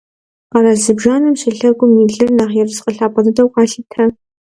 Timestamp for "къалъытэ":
3.53-4.03